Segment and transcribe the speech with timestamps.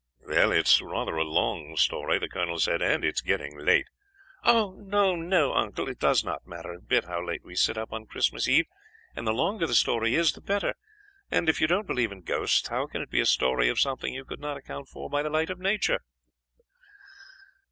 [0.27, 3.85] "It's rather a long story," the colonel said, "and it's getting late."
[4.43, 4.71] "Oh!
[4.83, 8.07] no, no, uncle; it does not matter a bit how late we sit up on
[8.07, 8.65] Christmas Eve,
[9.15, 10.73] and the longer the story is, the better;
[11.29, 14.11] and if you don't believe in ghosts how can it be a story of something
[14.11, 15.99] you could not account for by the light of nature?"